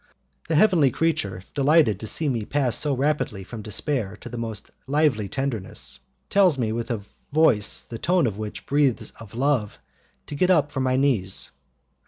[0.47, 4.71] The heavenly creature, delighted to see me pass so rapidly from despair to the most
[4.87, 9.77] lively tenderness, tells me, with a voice the tone of which breathes of love,
[10.25, 11.51] to get up from my knees.